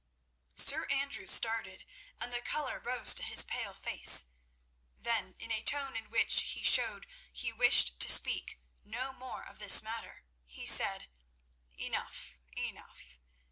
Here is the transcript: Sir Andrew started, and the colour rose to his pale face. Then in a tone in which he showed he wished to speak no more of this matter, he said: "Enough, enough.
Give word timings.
Sir 0.55 0.85
Andrew 0.87 1.27
started, 1.27 1.85
and 2.19 2.33
the 2.33 2.41
colour 2.41 2.79
rose 2.79 3.13
to 3.13 3.21
his 3.21 3.43
pale 3.43 3.75
face. 3.75 4.25
Then 4.99 5.35
in 5.37 5.51
a 5.51 5.61
tone 5.61 5.95
in 5.95 6.09
which 6.09 6.41
he 6.41 6.63
showed 6.63 7.05
he 7.31 7.53
wished 7.53 7.99
to 7.99 8.09
speak 8.09 8.59
no 8.83 9.13
more 9.13 9.43
of 9.43 9.59
this 9.59 9.83
matter, 9.83 10.23
he 10.43 10.65
said: 10.65 11.11
"Enough, 11.77 12.39
enough. 12.57 13.19